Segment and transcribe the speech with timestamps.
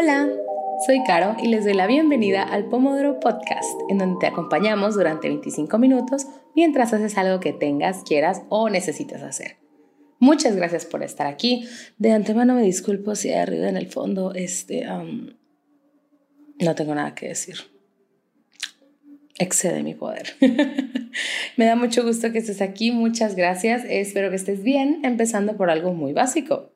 [0.00, 0.28] Hola,
[0.86, 5.26] soy Caro y les doy la bienvenida al Pomodoro Podcast, en donde te acompañamos durante
[5.26, 9.56] 25 minutos mientras haces algo que tengas, quieras o necesites hacer.
[10.20, 11.66] Muchas gracias por estar aquí.
[11.96, 17.26] De antemano me disculpo si hay arriba en el fondo este, no tengo nada que
[17.26, 17.56] decir.
[19.40, 20.36] Excede mi poder.
[21.56, 22.92] me da mucho gusto que estés aquí.
[22.92, 23.82] Muchas gracias.
[23.88, 26.70] Espero que estés bien, empezando por algo muy básico.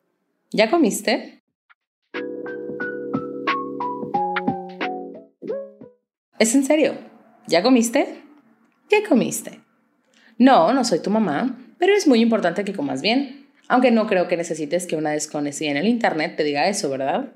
[0.50, 1.41] ¿Ya comiste?
[6.38, 6.94] ¿Es en serio?
[7.46, 8.22] ¿Ya comiste?
[8.88, 9.60] ¿Qué comiste?
[10.38, 14.28] No, no soy tu mamá, pero es muy importante que comas bien, aunque no creo
[14.28, 17.32] que necesites que una desconocida en el Internet te diga eso, ¿verdad?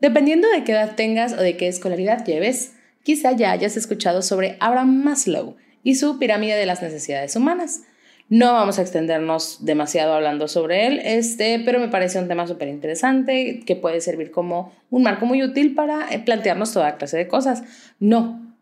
[0.00, 4.56] Dependiendo de qué edad tengas o de qué escolaridad lleves, quizá ya hayas escuchado sobre
[4.60, 7.82] Abraham Maslow y su pirámide de las necesidades humanas.
[8.28, 12.66] No vamos a extendernos demasiado hablando sobre él, este, pero me parece un tema súper
[12.68, 17.28] interesante que puede servir como un marco muy útil para eh, plantearnos toda clase de
[17.28, 17.62] cosas.
[18.00, 18.56] No,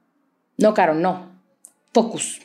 [0.58, 1.32] no, Caro, no.
[1.94, 2.42] Focus.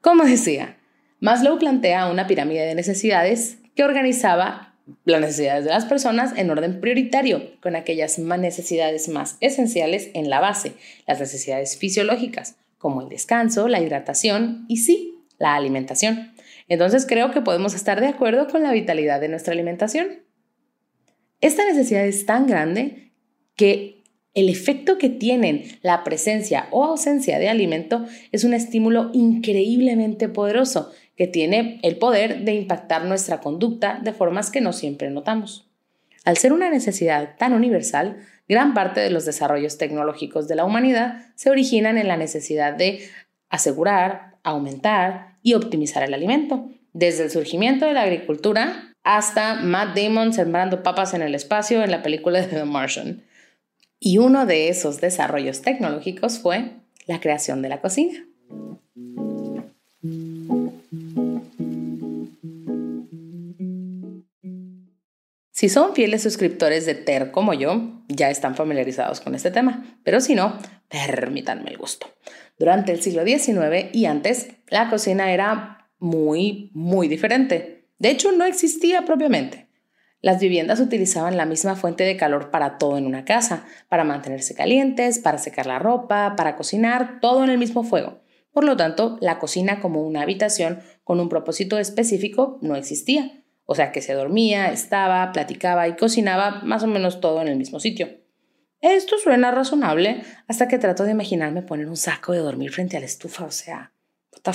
[0.00, 0.78] Como decía,
[1.20, 6.80] Maslow plantea una pirámide de necesidades que organizaba las necesidades de las personas en orden
[6.80, 10.72] prioritario, con aquellas necesidades más esenciales en la base,
[11.06, 16.32] las necesidades fisiológicas, como el descanso, la hidratación y sí, la alimentación.
[16.68, 20.22] Entonces creo que podemos estar de acuerdo con la vitalidad de nuestra alimentación.
[21.40, 23.12] Esta necesidad es tan grande
[23.54, 24.02] que
[24.34, 30.92] el efecto que tienen la presencia o ausencia de alimento es un estímulo increíblemente poderoso
[31.16, 35.68] que tiene el poder de impactar nuestra conducta de formas que no siempre notamos.
[36.24, 41.26] Al ser una necesidad tan universal, gran parte de los desarrollos tecnológicos de la humanidad
[41.34, 43.00] se originan en la necesidad de
[43.48, 50.32] asegurar, aumentar y optimizar el alimento, desde el surgimiento de la agricultura hasta Matt Damon
[50.32, 53.24] sembrando papas en el espacio en la película de The Martian.
[54.00, 56.72] Y uno de esos desarrollos tecnológicos fue
[57.06, 58.24] la creación de la cocina.
[65.58, 70.20] Si son fieles suscriptores de TER como yo, ya están familiarizados con este tema, pero
[70.20, 70.56] si no,
[70.88, 72.06] permítanme el gusto.
[72.58, 77.86] Durante el siglo XIX y antes, la cocina era muy, muy diferente.
[77.98, 79.68] De hecho, no existía propiamente.
[80.20, 84.54] Las viviendas utilizaban la misma fuente de calor para todo en una casa, para mantenerse
[84.54, 88.20] calientes, para secar la ropa, para cocinar, todo en el mismo fuego.
[88.52, 93.44] Por lo tanto, la cocina como una habitación con un propósito específico no existía.
[93.64, 97.56] O sea que se dormía, estaba, platicaba y cocinaba más o menos todo en el
[97.56, 98.08] mismo sitio.
[98.80, 103.00] Esto suena razonable hasta que trato de imaginarme poner un saco de dormir frente a
[103.00, 103.92] la estufa, o sea,
[104.32, 104.54] what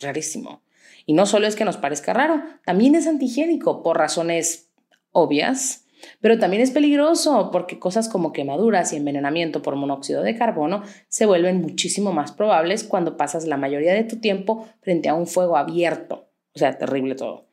[0.00, 0.62] rarísimo.
[1.06, 4.68] Y no solo es que nos parezca raro, también es antihigiénico por razones
[5.10, 5.86] obvias,
[6.20, 11.26] pero también es peligroso porque cosas como quemaduras y envenenamiento por monóxido de carbono se
[11.26, 15.56] vuelven muchísimo más probables cuando pasas la mayoría de tu tiempo frente a un fuego
[15.56, 16.28] abierto.
[16.54, 17.46] O sea, terrible todo.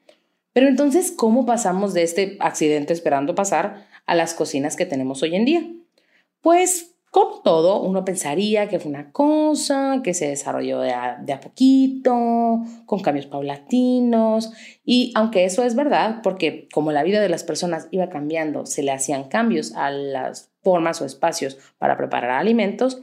[0.52, 5.35] Pero entonces, ¿cómo pasamos de este accidente esperando pasar a las cocinas que tenemos hoy
[5.35, 5.62] en día?
[6.41, 11.33] Pues, como todo, uno pensaría que fue una cosa que se desarrolló de a, de
[11.33, 14.51] a poquito, con cambios paulatinos,
[14.85, 18.83] y aunque eso es verdad, porque como la vida de las personas iba cambiando, se
[18.83, 23.01] le hacían cambios a las formas o espacios para preparar alimentos,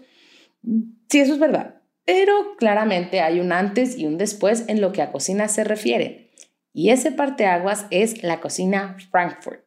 [1.09, 1.77] sí, eso es verdad.
[2.05, 6.31] Pero claramente hay un antes y un después en lo que a cocina se refiere.
[6.73, 9.65] Y ese parteaguas es la cocina Frankfurt.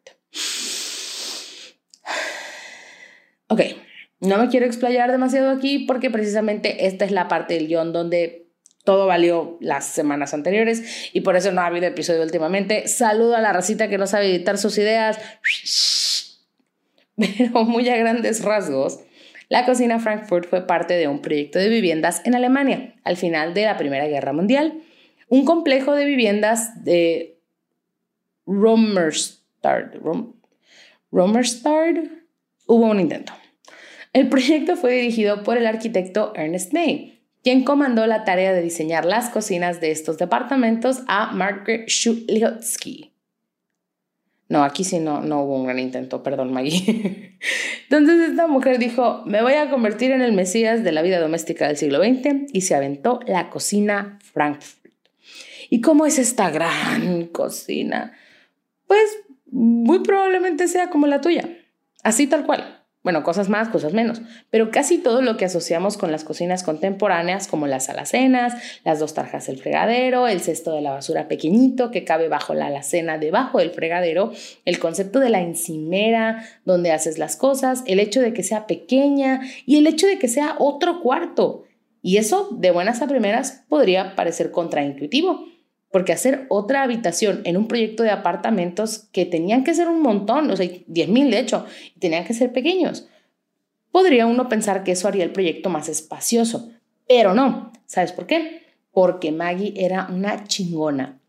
[3.49, 3.61] Ok,
[4.21, 8.47] no me quiero explayar demasiado aquí porque precisamente esta es la parte del guion donde
[8.83, 12.87] todo valió las semanas anteriores y por eso no ha habido episodio últimamente.
[12.87, 15.19] Saludo a la racita que no sabe editar sus ideas.
[17.17, 19.01] Pero muy a grandes rasgos,
[19.49, 23.65] la cocina Frankfurt fue parte de un proyecto de viviendas en Alemania al final de
[23.65, 24.81] la Primera Guerra Mundial
[25.29, 27.39] un complejo de viviendas de
[28.45, 29.93] Romerstad.
[31.11, 31.95] Romerstad
[32.65, 33.33] hubo un intento.
[34.13, 39.05] El proyecto fue dirigido por el arquitecto Ernest May, quien comandó la tarea de diseñar
[39.05, 43.13] las cocinas de estos departamentos a Margaret Schulitzky.
[44.49, 47.37] No, aquí sí no, no hubo un gran intento, perdón Maggie.
[47.83, 51.67] Entonces esta mujer dijo, me voy a convertir en el Mesías de la vida doméstica
[51.67, 54.91] del siglo XX y se aventó la cocina Frankfurt.
[55.69, 58.13] ¿Y cómo es esta gran cocina?
[58.87, 59.19] Pues
[59.51, 61.47] muy probablemente sea como la tuya,
[62.03, 62.78] así tal cual.
[63.01, 64.21] Bueno, cosas más, cosas menos.
[64.49, 68.53] Pero casi todo lo que asociamos con las cocinas contemporáneas, como las alacenas,
[68.83, 72.67] las dos tarjas del fregadero, el cesto de la basura pequeñito que cabe bajo la
[72.67, 74.33] alacena debajo del fregadero,
[74.65, 79.41] el concepto de la encimera donde haces las cosas, el hecho de que sea pequeña
[79.65, 81.63] y el hecho de que sea otro cuarto.
[82.01, 85.45] Y eso, de buenas a primeras, podría parecer contraintuitivo
[85.91, 90.49] porque hacer otra habitación en un proyecto de apartamentos que tenían que ser un montón,
[90.51, 91.65] o sea, 10.000 de hecho,
[91.99, 93.07] tenían que ser pequeños,
[93.91, 96.71] podría uno pensar que eso haría el proyecto más espacioso,
[97.07, 97.71] pero no.
[97.85, 98.61] ¿Sabes por qué?
[98.91, 101.19] Porque Maggie era una chingona.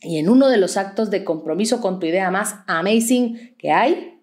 [0.00, 4.20] Y en uno de los actos de compromiso con tu idea más amazing que hay,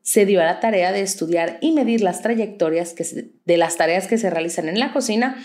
[0.00, 3.04] se dio a la tarea de estudiar y medir las trayectorias que
[3.44, 5.36] de las tareas que se realizan en la cocina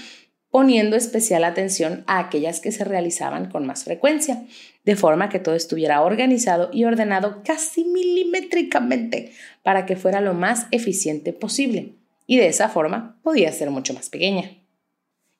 [0.51, 4.45] poniendo especial atención a aquellas que se realizaban con más frecuencia,
[4.83, 10.67] de forma que todo estuviera organizado y ordenado casi milimétricamente para que fuera lo más
[10.71, 11.93] eficiente posible,
[12.25, 14.51] y de esa forma podía ser mucho más pequeña.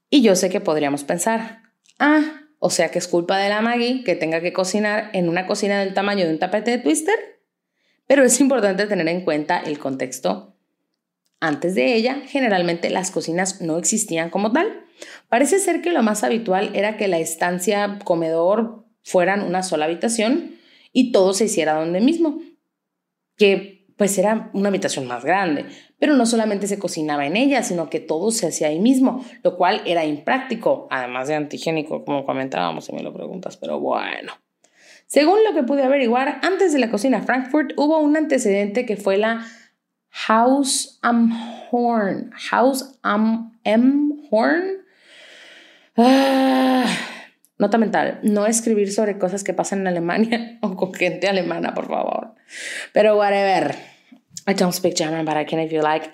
[0.10, 1.62] Y yo sé que podríamos pensar,
[2.00, 5.48] ah, o sea que es culpa de la Maggie que tenga que cocinar en una
[5.48, 7.16] cocina del tamaño de un tapete de twister.
[8.06, 10.49] Pero es importante tener en cuenta el contexto.
[11.40, 14.86] Antes de ella, generalmente las cocinas no existían como tal,
[15.28, 20.56] Parece ser que lo más habitual era que la estancia comedor fueran una sola habitación
[20.92, 22.40] y todo se hiciera donde mismo,
[23.38, 25.66] que pues era una habitación más grande,
[26.00, 29.58] pero no solamente se cocinaba en ella, sino que todo se hacía ahí mismo, lo
[29.58, 34.34] cual era impráctico, además de antigénico, como comentábamos, si me lo preguntas, pero bueno.
[35.06, 39.18] Según lo que pude averiguar, antes de la cocina Frankfurt hubo un antecedente que fue
[39.18, 39.46] la
[40.10, 42.32] House am Horn.
[42.52, 44.80] House am M Horn
[46.02, 46.86] Ah,
[47.58, 51.88] nota mental, no escribir sobre cosas que pasan en Alemania o con gente alemana, por
[51.88, 52.36] favor.
[52.94, 53.76] Pero whatever.
[54.48, 56.10] I don't speak German, but I can if you like.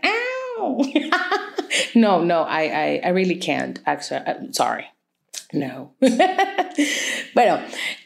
[1.96, 3.80] no, no, I, I, I really can't.
[3.86, 4.86] Actually, I'm uh, sorry.
[5.56, 5.96] No.
[7.34, 7.60] bueno,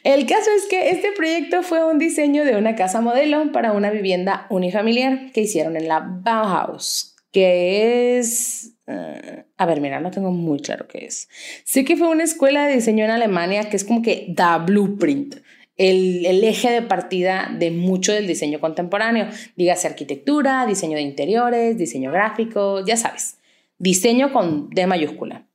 [0.04, 3.90] el caso es que este proyecto fue un diseño de una casa modelo para una
[3.90, 10.32] vivienda unifamiliar que hicieron en la Bauhaus, que es eh, a ver, mira, no tengo
[10.32, 11.28] muy claro qué es.
[11.64, 15.36] Sé que fue una escuela de diseño en Alemania que es como que da blueprint,
[15.76, 19.28] el, el, eje de partida de mucho del diseño contemporáneo.
[19.56, 23.38] Dígase arquitectura, diseño de interiores, diseño gráfico, ya sabes,
[23.78, 25.46] diseño con D mayúscula.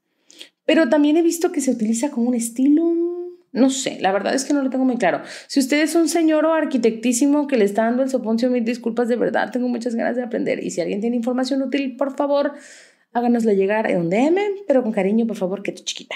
[0.65, 2.83] Pero también he visto que se utiliza como un estilo,
[3.51, 5.21] no sé, la verdad es que no lo tengo muy claro.
[5.47, 9.07] Si usted es un señor o arquitectísimo que le está dando el soponcio, mil disculpas,
[9.07, 10.63] de verdad, tengo muchas ganas de aprender.
[10.63, 12.53] Y si alguien tiene información útil, por favor,
[13.13, 16.15] háganosla llegar en un DM, pero con cariño, por favor, que tu chiquita.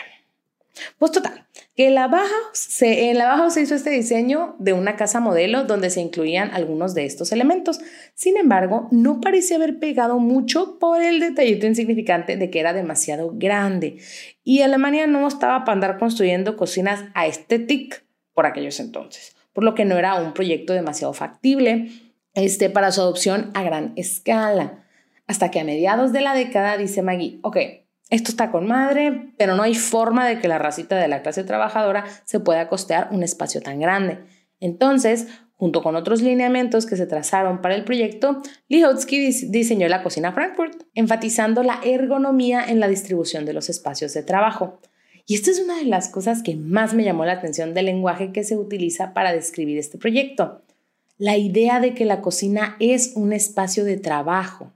[0.98, 1.46] Pues total,
[1.79, 5.63] que la baja se, en la baja se hizo este diseño de una casa modelo
[5.63, 7.79] donde se incluían algunos de estos elementos.
[8.15, 13.31] Sin embargo, no parece haber pegado mucho por el detallito insignificante de que era demasiado
[13.33, 13.95] grande.
[14.43, 18.03] Y Alemania no estaba para andar construyendo cocinas a estética
[18.33, 21.93] por aquellos entonces, por lo que no era un proyecto demasiado factible
[22.33, 24.83] este, para su adopción a gran escala.
[25.27, 27.57] Hasta que a mediados de la década dice Maggie, ok,
[28.09, 31.44] esto está con madre, pero no hay forma de que la racita de la clase
[31.44, 34.19] trabajadora se pueda costear un espacio tan grande.
[34.59, 40.31] Entonces, junto con otros lineamientos que se trazaron para el proyecto, Lihotzky diseñó la cocina
[40.31, 44.79] Frankfurt, enfatizando la ergonomía en la distribución de los espacios de trabajo.
[45.27, 48.31] Y esta es una de las cosas que más me llamó la atención del lenguaje
[48.31, 50.63] que se utiliza para describir este proyecto.
[51.19, 54.74] La idea de que la cocina es un espacio de trabajo.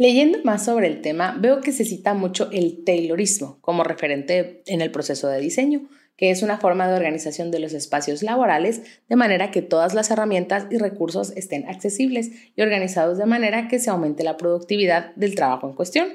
[0.00, 4.80] Leyendo más sobre el tema, veo que se cita mucho el Taylorismo como referente en
[4.80, 8.80] el proceso de diseño, que es una forma de organización de los espacios laborales
[9.10, 13.78] de manera que todas las herramientas y recursos estén accesibles y organizados de manera que
[13.78, 16.08] se aumente la productividad del trabajo en cuestión.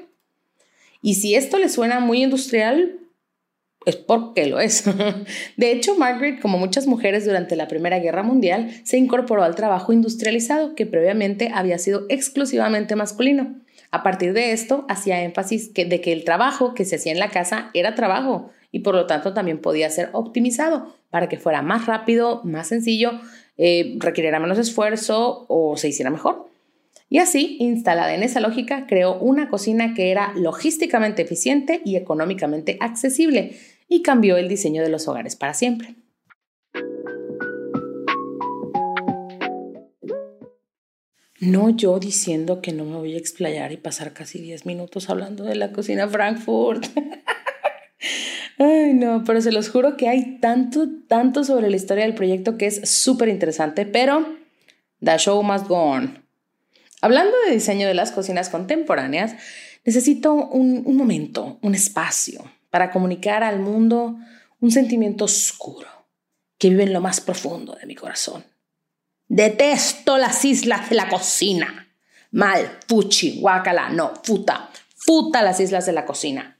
[1.00, 2.98] Y si esto le suena muy industrial,
[3.84, 4.82] es porque lo es.
[5.56, 9.92] De hecho, Margaret, como muchas mujeres durante la Primera Guerra Mundial, se incorporó al trabajo
[9.92, 13.64] industrializado que previamente había sido exclusivamente masculino.
[13.90, 17.30] A partir de esto, hacía énfasis de que el trabajo que se hacía en la
[17.30, 21.86] casa era trabajo y por lo tanto también podía ser optimizado para que fuera más
[21.86, 23.12] rápido, más sencillo,
[23.56, 26.50] eh, requiriera menos esfuerzo o se hiciera mejor.
[27.08, 32.76] Y así, instalada en esa lógica, creó una cocina que era logísticamente eficiente y económicamente
[32.80, 33.56] accesible
[33.88, 35.94] y cambió el diseño de los hogares para siempre.
[41.38, 45.44] No yo diciendo que no me voy a explayar y pasar casi 10 minutos hablando
[45.44, 46.86] de la cocina Frankfurt.
[48.58, 52.56] Ay, no, pero se los juro que hay tanto, tanto sobre la historia del proyecto
[52.56, 54.26] que es súper interesante, pero
[55.04, 56.24] the show must go on.
[57.02, 59.34] Hablando de diseño de las cocinas contemporáneas,
[59.84, 64.16] necesito un, un momento, un espacio para comunicar al mundo
[64.60, 65.88] un sentimiento oscuro
[66.58, 68.44] que vive en lo más profundo de mi corazón.
[69.28, 71.88] Detesto las islas de la cocina.
[72.30, 76.56] Mal, fuchi, guacala, no, futa, futa las islas de la cocina.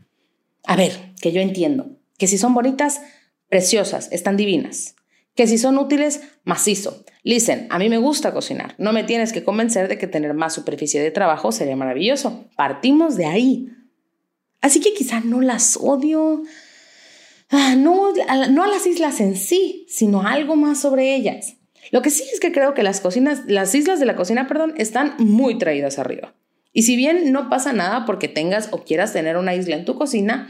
[0.64, 3.00] A ver, que yo entiendo, que si son bonitas,
[3.49, 4.96] preciosas, están divinas.
[5.35, 7.04] Que si son útiles, macizo.
[7.23, 8.75] Listen, a mí me gusta cocinar.
[8.78, 12.46] No me tienes que convencer de que tener más superficie de trabajo sería maravilloso.
[12.56, 13.68] Partimos de ahí.
[14.62, 16.42] Así que quizá no las odio,
[17.50, 18.12] ah, no,
[18.50, 21.55] no a las islas en sí, sino algo más sobre ellas.
[21.90, 24.75] Lo que sí es que creo que las cocinas, las islas de la cocina, perdón,
[24.76, 26.35] están muy traídas arriba.
[26.73, 29.97] Y si bien no pasa nada porque tengas o quieras tener una isla en tu
[29.97, 30.49] cocina,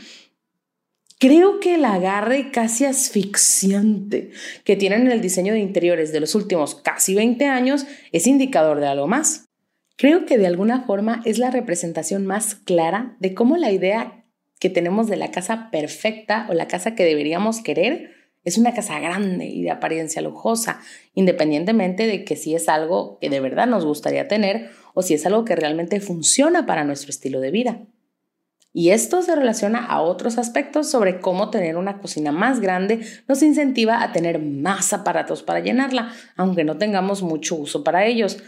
[1.20, 4.30] creo que el agarre casi asfixiante
[4.64, 8.80] que tienen en el diseño de interiores de los últimos casi 20 años es indicador
[8.80, 9.48] de algo más.
[9.96, 14.24] Creo que de alguna forma es la representación más clara de cómo la idea
[14.58, 18.15] que tenemos de la casa perfecta o la casa que deberíamos querer
[18.46, 20.80] es una casa grande y de apariencia lujosa,
[21.14, 25.26] independientemente de que si es algo que de verdad nos gustaría tener o si es
[25.26, 27.80] algo que realmente funciona para nuestro estilo de vida.
[28.72, 33.42] Y esto se relaciona a otros aspectos sobre cómo tener una cocina más grande nos
[33.42, 38.38] incentiva a tener más aparatos para llenarla, aunque no tengamos mucho uso para ellos.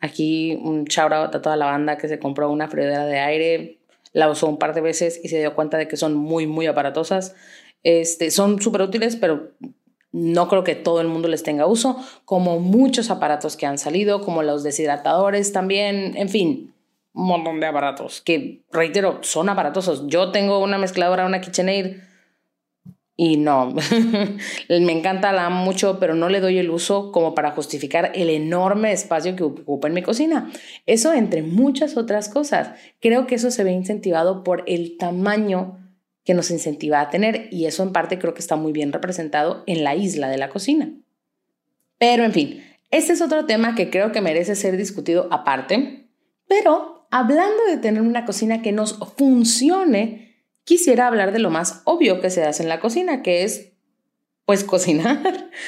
[0.00, 3.78] Aquí un shout a toda la banda que se compró una freidora de aire,
[4.14, 6.66] la usó un par de veces y se dio cuenta de que son muy, muy
[6.66, 7.36] aparatosas.
[7.84, 9.52] Este, son súper útiles, pero
[10.10, 14.22] no creo que todo el mundo les tenga uso, como muchos aparatos que han salido,
[14.22, 16.74] como los deshidratadores también, en fin,
[17.12, 20.06] un montón de aparatos que, reitero, son aparatosos.
[20.06, 21.96] Yo tengo una mezcladora, una KitchenAid,
[23.16, 23.72] y no,
[24.68, 28.92] me encanta, la mucho, pero no le doy el uso como para justificar el enorme
[28.92, 30.50] espacio que ocupa en mi cocina.
[30.86, 32.72] Eso entre muchas otras cosas.
[33.00, 35.83] Creo que eso se ve incentivado por el tamaño
[36.24, 39.62] que nos incentiva a tener y eso en parte creo que está muy bien representado
[39.66, 40.90] en la isla de la cocina.
[41.98, 46.08] Pero en fin, este es otro tema que creo que merece ser discutido aparte,
[46.48, 52.20] pero hablando de tener una cocina que nos funcione, quisiera hablar de lo más obvio
[52.20, 53.72] que se hace en la cocina, que es
[54.44, 55.50] pues cocinar.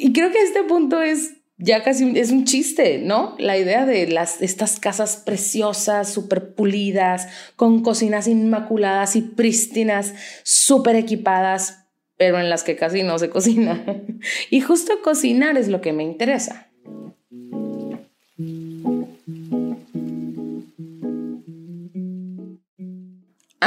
[0.00, 3.34] Y creo que este punto es ya casi es un chiste, ¿no?
[3.38, 10.94] La idea de las, estas casas preciosas, súper pulidas, con cocinas inmaculadas y prístinas, súper
[10.94, 11.86] equipadas,
[12.16, 13.84] pero en las que casi no se cocina.
[14.50, 16.67] Y justo cocinar es lo que me interesa.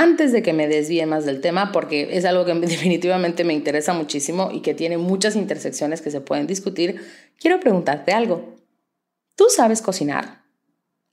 [0.01, 3.93] Antes de que me desvíe más del tema, porque es algo que definitivamente me interesa
[3.93, 6.99] muchísimo y que tiene muchas intersecciones que se pueden discutir,
[7.39, 8.55] quiero preguntarte algo.
[9.35, 10.41] ¿Tú sabes cocinar?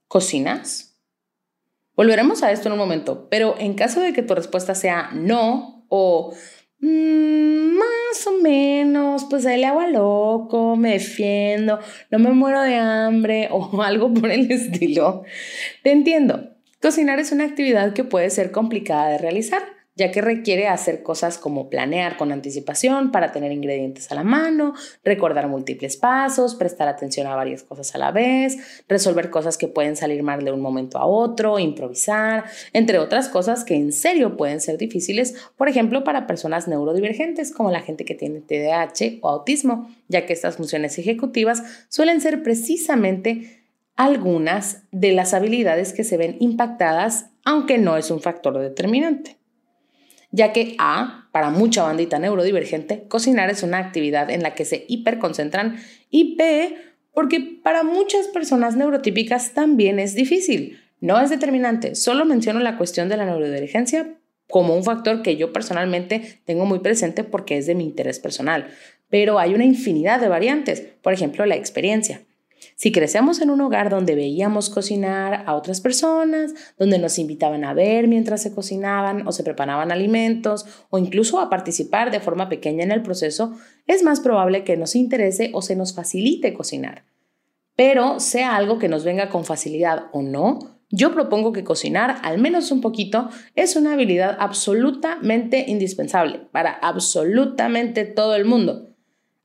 [0.07, 0.97] ¿Cocinas?
[1.97, 5.85] Volveremos a esto en un momento, pero en caso de que tu respuesta sea no
[5.91, 6.33] o
[6.81, 11.79] mm, más o menos, pues ahí le hago a loco, me defiendo,
[12.11, 15.25] no me muero de hambre o algo por el estilo,
[15.83, 16.58] te entiendo.
[16.81, 19.63] Cocinar es una actividad que puede ser complicada de realizar,
[19.97, 24.75] ya que requiere hacer cosas como planear con anticipación para tener ingredientes a la mano,
[25.03, 29.97] recordar múltiples pasos, prestar atención a varias cosas a la vez, resolver cosas que pueden
[29.97, 34.61] salir mal de un momento a otro, improvisar, entre otras cosas que en serio pueden
[34.61, 39.91] ser difíciles, por ejemplo, para personas neurodivergentes como la gente que tiene TDAH o autismo,
[40.07, 43.58] ya que estas funciones ejecutivas suelen ser precisamente
[43.99, 49.39] algunas de las habilidades que se ven impactadas, aunque no es un factor determinante.
[50.31, 54.85] Ya que A, para mucha bandita neurodivergente, cocinar es una actividad en la que se
[54.89, 55.79] hiperconcentran
[56.11, 56.77] y B,
[57.13, 60.79] porque para muchas personas neurotípicas también es difícil.
[61.01, 64.15] No es determinante, solo menciono la cuestión de la neurodivergencia
[64.49, 68.69] como un factor que yo personalmente tengo muy presente porque es de mi interés personal,
[69.11, 72.23] pero hay una infinidad de variantes, por ejemplo la experiencia.
[72.77, 77.75] Si crecemos en un hogar donde veíamos cocinar a otras personas, donde nos invitaban a
[77.75, 82.85] ver mientras se cocinaban o se preparaban alimentos o incluso a participar de forma pequeña
[82.85, 87.05] en el proceso, es más probable que nos interese o se nos facilite cocinar.
[87.77, 92.39] Pero sea algo que nos venga con facilidad o no, yo propongo que cocinar, al
[92.39, 98.88] menos un poquito, es una habilidad absolutamente indispensable para absolutamente todo el mundo.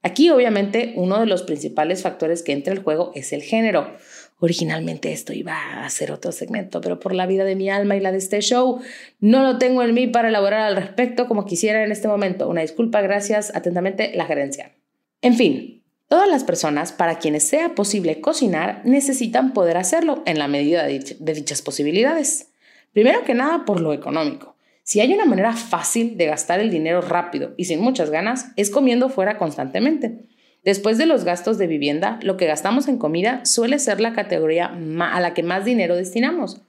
[0.04, 3.96] Aquí obviamente uno de los principales factores que entra el juego es el género.
[4.40, 8.02] Originalmente esto iba a ser otro segmento, pero por la vida de mi alma y
[8.02, 8.80] la de este show,
[9.20, 12.48] no lo tengo en mí para elaborar al respecto como quisiera en este momento.
[12.48, 14.74] Una disculpa, gracias, atentamente, la gerencia.
[15.22, 15.84] En fin,
[16.14, 21.00] Todas las personas para quienes sea posible cocinar necesitan poder hacerlo en la medida de,
[21.34, 22.52] dichas posibilidades.
[22.92, 24.53] Primero que nada por lo económico.
[24.84, 28.70] Si hay una manera fácil de gastar el dinero rápido y sin muchas ganas, es
[28.70, 30.26] comiendo fuera constantemente.
[30.64, 34.68] Después de los gastos de vivienda, lo que gastamos en comida suele ser la categoría
[34.68, 36.62] a la que más dinero destinamos.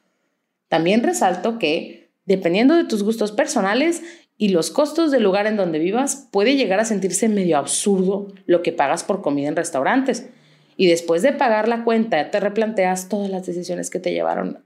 [0.68, 4.02] También resalto que, dependiendo de tus gustos personales,
[4.36, 8.62] y los costos del lugar en donde vivas, puede llegar a sentirse medio absurdo lo
[8.62, 10.28] que pagas por comida en restaurantes.
[10.76, 14.64] Y después de pagar la cuenta, te replanteas todas las decisiones que te llevaron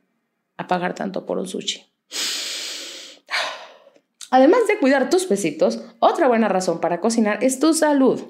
[0.57, 1.85] a pagar tanto por un sushi.
[4.31, 8.23] Además de cuidar tus pesitos, otra buena razón para cocinar es tu salud.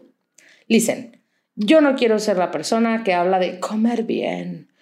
[0.68, 1.22] Listen,
[1.56, 4.72] yo no quiero ser la persona que habla de comer bien,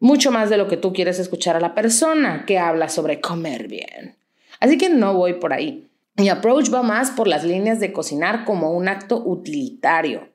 [0.00, 3.68] mucho más de lo que tú quieres escuchar a la persona que habla sobre comer
[3.68, 4.16] bien.
[4.60, 5.90] Así que no voy por ahí.
[6.16, 10.28] Mi approach va más por las líneas de cocinar como un acto utilitario.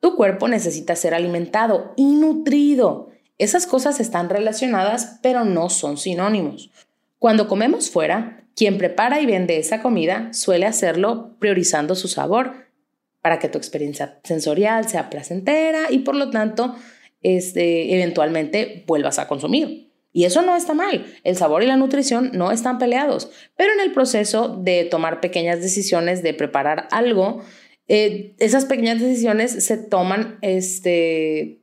[0.00, 3.10] Tu cuerpo necesita ser alimentado y nutrido.
[3.38, 6.70] Esas cosas están relacionadas, pero no son sinónimos.
[7.18, 12.66] Cuando comemos fuera, quien prepara y vende esa comida suele hacerlo priorizando su sabor
[13.20, 16.74] para que tu experiencia sensorial sea placentera y por lo tanto
[17.22, 19.92] este, eventualmente vuelvas a consumir.
[20.12, 21.04] Y eso no está mal.
[21.24, 23.30] El sabor y la nutrición no están peleados.
[23.54, 27.42] Pero en el proceso de tomar pequeñas decisiones, de preparar algo,
[27.86, 31.60] eh, esas pequeñas decisiones se toman, este,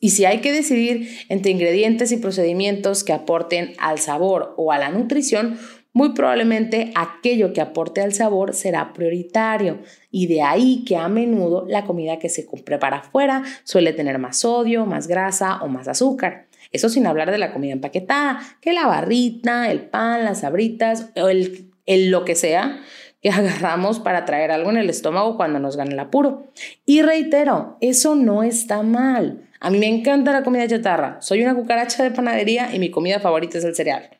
[0.00, 4.76] y si hay que decidir entre ingredientes y procedimientos que aporten al sabor o a
[4.76, 5.58] la nutrición,
[5.94, 9.78] muy probablemente aquello que aporte al sabor será prioritario
[10.10, 14.38] y de ahí que a menudo la comida que se prepara afuera suele tener más
[14.38, 16.48] sodio, más grasa o más azúcar.
[16.72, 21.28] Eso sin hablar de la comida empaquetada, que la barrita, el pan, las sabritas, o
[21.28, 22.80] el, el lo que sea
[23.22, 26.48] que agarramos para traer algo en el estómago cuando nos gana el apuro.
[26.84, 29.48] Y reitero, eso no está mal.
[29.60, 31.18] A mí me encanta la comida chatarra.
[31.20, 34.10] Soy una cucaracha de panadería y mi comida favorita es el cereal.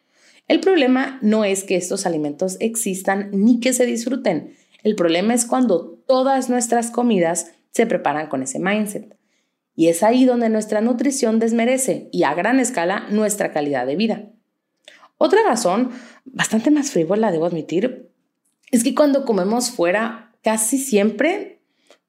[0.46, 4.54] El problema no es que estos alimentos existan ni que se disfruten.
[4.82, 9.16] El problema es cuando todas nuestras comidas se preparan con ese mindset.
[9.74, 14.30] Y es ahí donde nuestra nutrición desmerece y a gran escala nuestra calidad de vida.
[15.18, 15.90] Otra razón,
[16.24, 18.10] bastante más frívola, debo admitir,
[18.70, 21.53] es que cuando comemos fuera, casi siempre,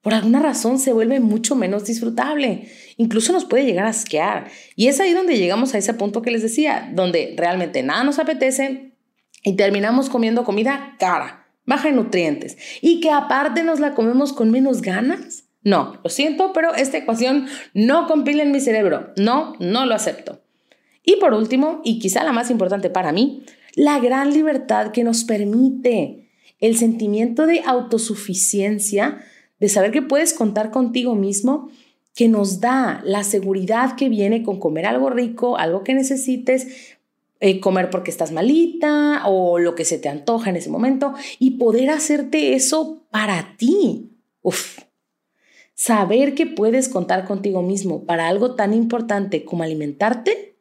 [0.06, 2.68] por alguna razón, se vuelve mucho menos disfrutable.
[2.96, 4.46] Incluso nos puede llegar a asquear.
[4.76, 8.20] Y es ahí donde llegamos a ese punto que les decía, donde realmente nada nos
[8.20, 8.92] apetece
[9.42, 14.52] y terminamos comiendo comida cara, baja en nutrientes, y que aparte nos la comemos con
[14.52, 15.48] menos ganas.
[15.64, 19.12] No, lo siento, pero esta ecuación no compila en mi cerebro.
[19.16, 20.40] No, no lo acepto.
[21.02, 23.42] Y por último, y quizá la más importante para mí,
[23.74, 29.20] la gran libertad que nos permite el sentimiento de autosuficiencia,
[29.58, 31.70] de saber que puedes contar contigo mismo,
[32.14, 36.96] que nos da la seguridad que viene con comer algo rico, algo que necesites,
[37.40, 41.52] eh, comer porque estás malita o lo que se te antoja en ese momento y
[41.52, 44.10] poder hacerte eso para ti.
[44.40, 44.78] Uf,
[45.78, 50.56] Saber que puedes contar contigo mismo para algo tan importante como alimentarte,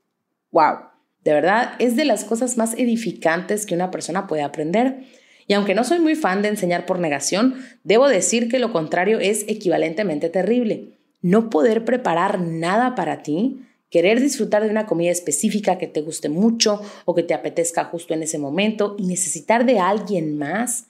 [0.51, 0.89] wow,
[1.23, 5.05] de verdad es de las cosas más edificantes que una persona puede aprender.
[5.47, 9.19] Y aunque no soy muy fan de enseñar por negación, debo decir que lo contrario
[9.19, 10.89] es equivalentemente terrible.
[11.21, 16.29] No poder preparar nada para ti, querer disfrutar de una comida específica que te guste
[16.29, 20.87] mucho o que te apetezca justo en ese momento y necesitar de alguien más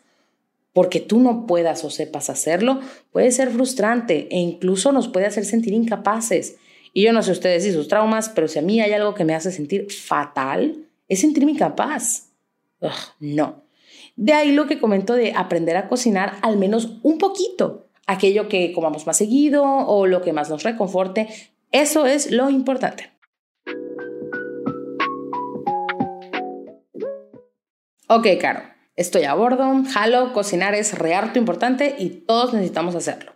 [0.75, 2.81] porque tú no puedas o sepas hacerlo,
[3.13, 6.57] puede ser frustrante e incluso nos puede hacer sentir incapaces.
[6.91, 9.23] Y yo no sé ustedes y sus traumas, pero si a mí hay algo que
[9.23, 12.27] me hace sentir fatal, es sentirme incapaz.
[13.19, 13.64] no.
[14.15, 18.71] De ahí lo que comento de aprender a cocinar al menos un poquito, aquello que
[18.71, 21.27] comamos más seguido o lo que más nos reconforte.
[21.71, 23.11] Eso es lo importante.
[28.07, 28.61] Ok, Caro.
[28.95, 30.95] Estoy a bordo, jalo, cocinar es
[31.35, 33.33] importante y todos necesitamos hacerlo.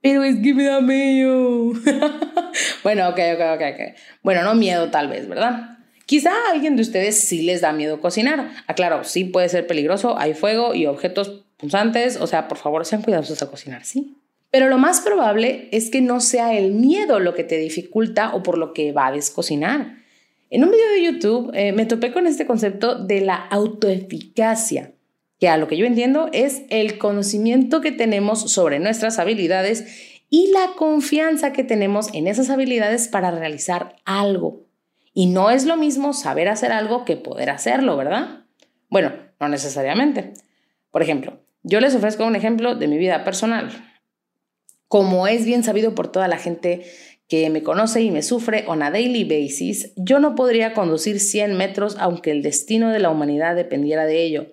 [0.00, 1.72] Pero es que me da miedo.
[2.82, 3.96] bueno, ok, ok, ok, ok.
[4.22, 5.73] Bueno, no miedo tal vez, ¿verdad?
[6.06, 8.50] Quizá a alguien de ustedes sí les da miedo cocinar.
[8.66, 12.84] Aclaro, ah, sí puede ser peligroso, hay fuego y objetos punzantes, o sea, por favor
[12.84, 14.16] sean cuidadosos a cocinar, ¿sí?
[14.50, 18.42] Pero lo más probable es que no sea el miedo lo que te dificulta o
[18.42, 19.96] por lo que evades cocinar.
[20.50, 24.92] En un video de YouTube eh, me topé con este concepto de la autoeficacia,
[25.40, 29.86] que a lo que yo entiendo es el conocimiento que tenemos sobre nuestras habilidades
[30.30, 34.64] y la confianza que tenemos en esas habilidades para realizar algo.
[35.14, 38.44] Y no es lo mismo saber hacer algo que poder hacerlo, ¿verdad?
[38.90, 40.34] Bueno, no necesariamente.
[40.90, 43.70] Por ejemplo, yo les ofrezco un ejemplo de mi vida personal.
[44.88, 46.84] Como es bien sabido por toda la gente
[47.28, 51.56] que me conoce y me sufre on a daily basis, yo no podría conducir 100
[51.56, 54.46] metros aunque el destino de la humanidad dependiera de ello.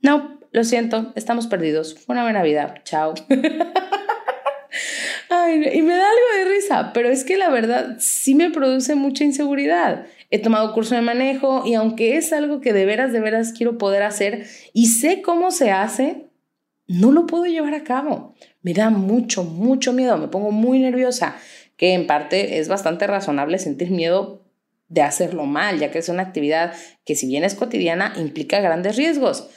[0.00, 1.96] No, lo siento, estamos perdidos.
[2.08, 2.74] Una buena vida.
[2.84, 3.14] Chao.
[5.32, 8.96] Ay, y me da algo de risa, pero es que la verdad sí me produce
[8.96, 10.06] mucha inseguridad.
[10.28, 13.78] He tomado curso de manejo y aunque es algo que de veras, de veras quiero
[13.78, 16.26] poder hacer y sé cómo se hace,
[16.88, 18.34] no lo puedo llevar a cabo.
[18.62, 21.36] Me da mucho, mucho miedo, me pongo muy nerviosa,
[21.76, 24.42] que en parte es bastante razonable sentir miedo
[24.88, 26.72] de hacerlo mal, ya que es una actividad
[27.04, 29.48] que si bien es cotidiana implica grandes riesgos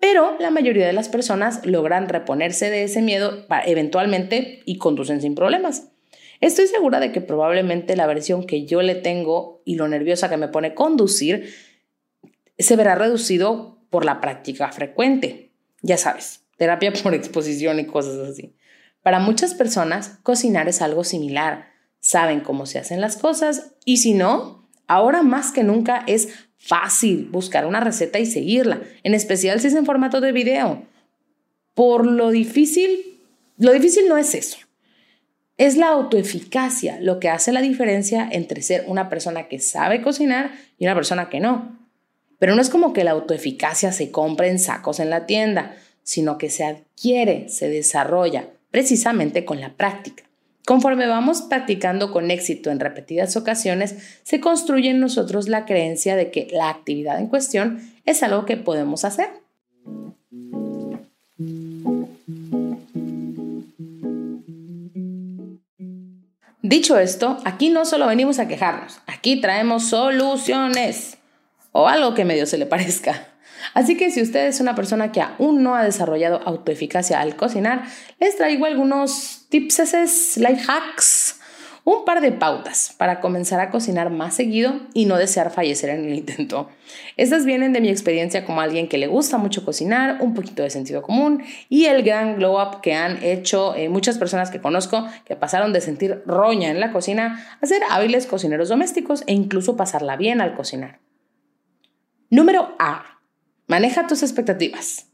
[0.00, 5.34] pero la mayoría de las personas logran reponerse de ese miedo eventualmente y conducen sin
[5.34, 5.88] problemas.
[6.40, 10.38] Estoy segura de que probablemente la versión que yo le tengo y lo nerviosa que
[10.38, 11.52] me pone conducir
[12.58, 15.52] se verá reducido por la práctica frecuente.
[15.82, 18.56] Ya sabes, terapia por exposición y cosas así.
[19.02, 21.68] Para muchas personas, cocinar es algo similar.
[22.00, 27.26] Saben cómo se hacen las cosas y si no, ahora más que nunca es fácil
[27.30, 30.84] buscar una receta y seguirla, en especial si es en formato de video.
[31.74, 33.18] Por lo difícil,
[33.56, 34.58] lo difícil no es eso.
[35.56, 40.52] Es la autoeficacia lo que hace la diferencia entre ser una persona que sabe cocinar
[40.78, 41.78] y una persona que no.
[42.38, 46.38] Pero no es como que la autoeficacia se compre en sacos en la tienda, sino
[46.38, 50.24] que se adquiere, se desarrolla precisamente con la práctica.
[50.66, 56.30] Conforme vamos practicando con éxito en repetidas ocasiones, se construye en nosotros la creencia de
[56.30, 59.28] que la actividad en cuestión es algo que podemos hacer.
[66.62, 71.18] Dicho esto, aquí no solo venimos a quejarnos, aquí traemos soluciones
[71.72, 73.29] o algo que medio se le parezca.
[73.74, 77.84] Así que si usted es una persona que aún no ha desarrollado autoeficacia al cocinar,
[78.18, 81.40] les traigo algunos tips, life hacks,
[81.84, 86.04] un par de pautas para comenzar a cocinar más seguido y no desear fallecer en
[86.04, 86.68] el intento.
[87.16, 90.70] Estas vienen de mi experiencia como alguien que le gusta mucho cocinar, un poquito de
[90.70, 95.06] sentido común y el gran glow up que han hecho eh, muchas personas que conozco
[95.24, 99.76] que pasaron de sentir roña en la cocina a ser hábiles cocineros domésticos e incluso
[99.76, 101.00] pasarla bien al cocinar.
[102.28, 103.09] Número A.
[103.70, 105.06] Maneja tus expectativas.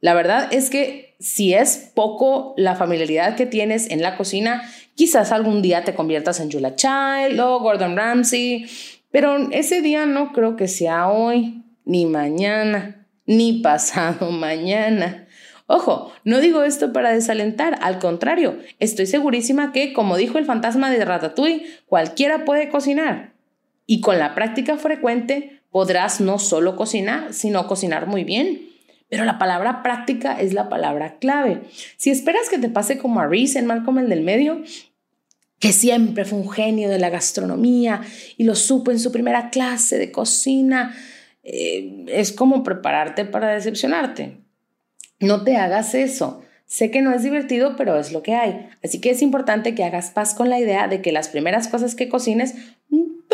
[0.00, 5.30] La verdad es que si es poco la familiaridad que tienes en la cocina, quizás
[5.30, 8.66] algún día te conviertas en Julia Child o Gordon Ramsay,
[9.12, 15.28] pero ese día no creo que sea hoy, ni mañana, ni pasado mañana.
[15.68, 20.90] Ojo, no digo esto para desalentar, al contrario, estoy segurísima que, como dijo el fantasma
[20.90, 23.34] de Ratatouille, cualquiera puede cocinar.
[23.86, 28.68] Y con la práctica frecuente podrás no solo cocinar, sino cocinar muy bien.
[29.08, 31.62] Pero la palabra práctica es la palabra clave.
[31.96, 34.62] Si esperas que te pase como a Reese en Malcolm el del medio,
[35.58, 38.02] que siempre fue un genio de la gastronomía
[38.36, 40.94] y lo supo en su primera clase de cocina,
[41.42, 44.38] eh, es como prepararte para decepcionarte.
[45.20, 46.42] No te hagas eso.
[46.66, 48.66] Sé que no es divertido, pero es lo que hay.
[48.82, 51.94] Así que es importante que hagas paz con la idea de que las primeras cosas
[51.94, 52.54] que cocines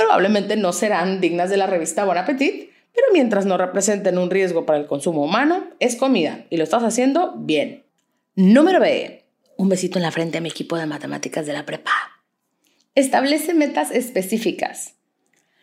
[0.09, 4.65] probablemente no serán dignas de la revista Bon Appetit, pero mientras no representen un riesgo
[4.65, 7.85] para el consumo humano, es comida y lo estás haciendo bien.
[8.35, 9.27] Número B.
[9.59, 11.93] Un besito en la frente a mi equipo de matemáticas de la prepa.
[12.95, 14.95] Establece metas específicas.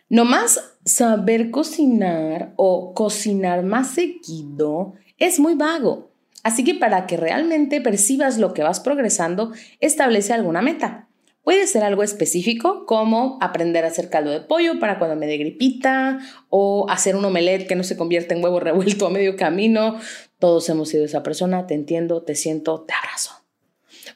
[0.08, 6.12] No más saber cocinar o cocinar más seguido es muy vago.
[6.44, 11.05] Así que para que realmente percibas lo que vas progresando, establece alguna meta.
[11.46, 15.36] Puede ser algo específico como aprender a hacer caldo de pollo para cuando me dé
[15.36, 19.96] gripita o hacer un omelette que no se convierta en huevo revuelto a medio camino.
[20.40, 23.44] Todos hemos sido esa persona, te entiendo, te siento, te abrazo.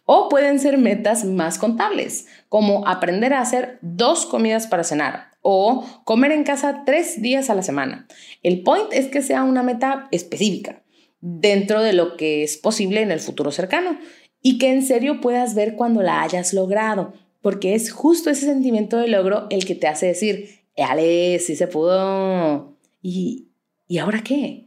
[0.07, 5.87] O pueden ser metas más contables, como aprender a hacer dos comidas para cenar o
[6.05, 8.09] comer en casa tres días a la semana.
[8.43, 10.83] El point es que sea una meta específica
[11.21, 13.99] dentro de lo que es posible en el futuro cercano
[14.43, 18.97] y que en serio puedas ver cuando la hayas logrado, porque es justo ese sentimiento
[18.97, 22.77] de logro el que te hace decir, Ale, sí se pudo.
[23.03, 23.49] ¿Y,
[23.89, 24.67] ¿Y ahora qué?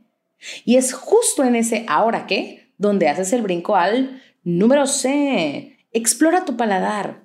[0.66, 5.78] Y es justo en ese ahora qué donde haces el brinco al número C.
[5.92, 7.24] Explora tu paladar.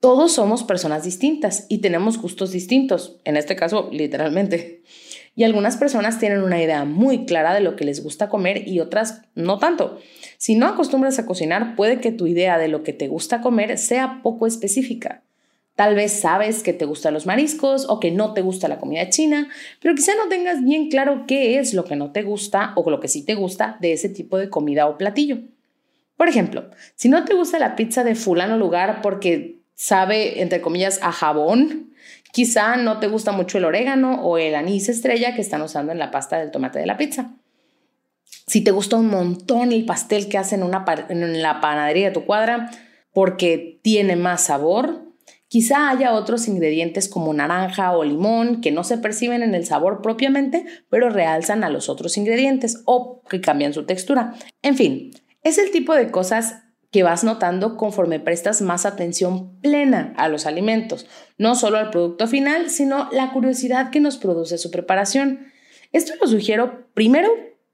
[0.00, 4.82] Todos somos personas distintas y tenemos gustos distintos, en este caso literalmente.
[5.34, 8.80] Y algunas personas tienen una idea muy clara de lo que les gusta comer y
[8.80, 10.00] otras no tanto.
[10.38, 13.78] Si no acostumbras a cocinar, puede que tu idea de lo que te gusta comer
[13.78, 15.22] sea poco específica.
[15.76, 19.10] Tal vez sabes que te gustan los mariscos o que no te gusta la comida
[19.10, 19.48] china,
[19.82, 22.98] pero quizá no tengas bien claro qué es lo que no te gusta o lo
[22.98, 25.38] que sí te gusta de ese tipo de comida o platillo.
[26.16, 30.98] Por ejemplo, si no te gusta la pizza de fulano lugar porque sabe, entre comillas,
[31.02, 31.92] a jabón,
[32.32, 35.98] quizá no te gusta mucho el orégano o el anís estrella que están usando en
[35.98, 37.34] la pasta del tomate de la pizza.
[38.46, 42.70] Si te gusta un montón el pastel que hacen en la panadería de tu cuadra
[43.12, 45.06] porque tiene más sabor,
[45.48, 50.02] Quizá haya otros ingredientes como naranja o limón que no se perciben en el sabor
[50.02, 54.34] propiamente, pero realzan a los otros ingredientes o que cambian su textura.
[54.62, 55.12] En fin,
[55.44, 60.46] es el tipo de cosas que vas notando conforme prestas más atención plena a los
[60.46, 61.06] alimentos,
[61.38, 65.52] no solo al producto final, sino la curiosidad que nos produce su preparación.
[65.92, 67.30] Esto lo sugiero primero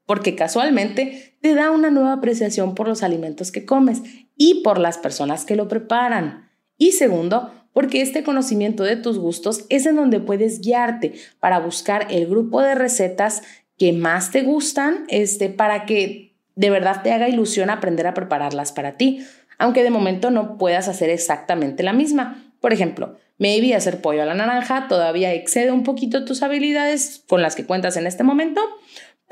[0.07, 4.03] porque casualmente te da una nueva apreciación por los alimentos que comes
[4.37, 6.51] y por las personas que lo preparan.
[6.77, 12.07] Y segundo, porque este conocimiento de tus gustos es en donde puedes guiarte para buscar
[12.11, 13.43] el grupo de recetas
[13.79, 18.73] que más te gustan, este, para que de verdad te haga ilusión aprender a prepararlas
[18.73, 19.25] para ti,
[19.59, 22.53] aunque de momento no puedas hacer exactamente la misma.
[22.61, 27.43] Por ejemplo, maybe hacer pollo a la naranja todavía excede un poquito tus habilidades con
[27.43, 28.61] las que cuentas en este momento,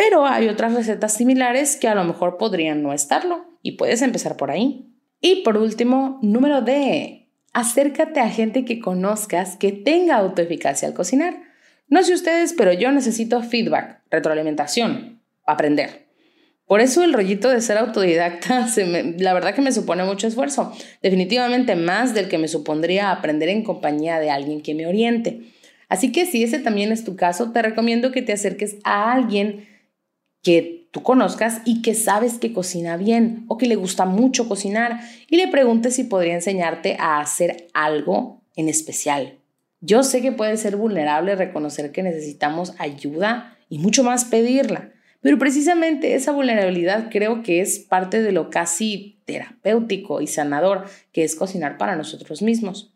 [0.00, 4.38] pero hay otras recetas similares que a lo mejor podrían no estarlo y puedes empezar
[4.38, 4.94] por ahí.
[5.20, 11.36] Y por último, número D, acércate a gente que conozcas que tenga autoeficacia al cocinar.
[11.86, 16.06] No sé ustedes, pero yo necesito feedback, retroalimentación, aprender.
[16.64, 18.68] Por eso el rollito de ser autodidacta,
[19.18, 23.64] la verdad que me supone mucho esfuerzo, definitivamente más del que me supondría aprender en
[23.64, 25.52] compañía de alguien que me oriente.
[25.90, 29.68] Así que si ese también es tu caso, te recomiendo que te acerques a alguien
[30.42, 35.00] que tú conozcas y que sabes que cocina bien o que le gusta mucho cocinar
[35.29, 39.38] y le preguntes si podría enseñarte a hacer algo en especial.
[39.81, 45.38] Yo sé que puede ser vulnerable reconocer que necesitamos ayuda y mucho más pedirla, pero
[45.38, 51.37] precisamente esa vulnerabilidad creo que es parte de lo casi terapéutico y sanador que es
[51.37, 52.92] cocinar para nosotros mismos.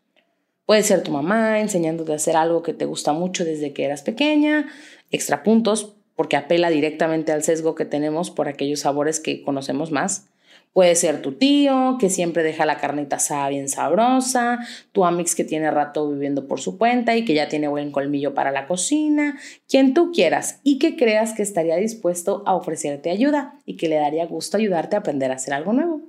[0.65, 4.01] Puede ser tu mamá enseñándote a hacer algo que te gusta mucho desde que eras
[4.01, 4.67] pequeña,
[5.11, 10.27] extra puntos porque apela directamente al sesgo que tenemos por aquellos sabores que conocemos más.
[10.75, 14.59] Puede ser tu tío, que siempre deja la carnita asada bien sabrosa,
[14.91, 18.33] tu amix que tiene rato viviendo por su cuenta y que ya tiene buen colmillo
[18.33, 23.57] para la cocina, quien tú quieras y que creas que estaría dispuesto a ofrecerte ayuda
[23.65, 26.01] y que le daría gusto ayudarte a aprender a hacer algo nuevo.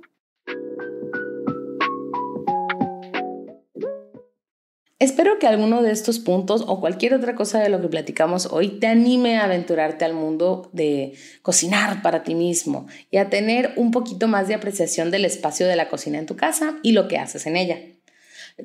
[4.99, 8.79] Espero que alguno de estos puntos o cualquier otra cosa de lo que platicamos hoy
[8.79, 13.91] te anime a aventurarte al mundo de cocinar para ti mismo y a tener un
[13.91, 17.19] poquito más de apreciación del espacio de la cocina en tu casa y lo que
[17.19, 17.77] haces en ella.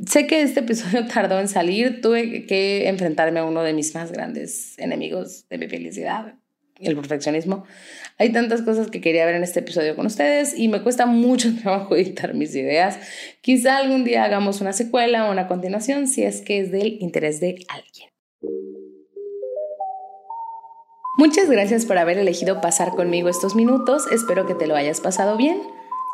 [0.08, 4.10] Sé que este episodio tardó en salir, tuve que enfrentarme a uno de mis más
[4.10, 6.36] grandes enemigos de mi felicidad,
[6.82, 7.64] el perfeccionismo.
[8.18, 11.54] Hay tantas cosas que quería ver en este episodio con ustedes y me cuesta mucho
[11.62, 12.98] trabajo editar mis ideas.
[13.40, 17.40] Quizá algún día hagamos una secuela o una continuación si es que es del interés
[17.40, 18.10] de alguien.
[21.18, 24.10] Muchas gracias por haber elegido pasar conmigo estos minutos.
[24.10, 25.60] Espero que te lo hayas pasado bien.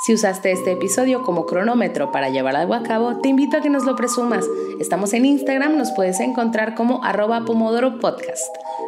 [0.01, 3.69] Si usaste este episodio como cronómetro para llevar algo a cabo, te invito a que
[3.69, 4.47] nos lo presumas.
[4.79, 8.47] Estamos en Instagram, nos puedes encontrar como arroba pomodoro podcast.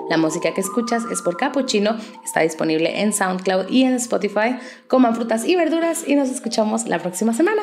[0.08, 4.56] La música que escuchas es por Capuchino, está disponible en SoundCloud y en Spotify.
[4.86, 7.62] Coman frutas y verduras y nos escuchamos la próxima semana.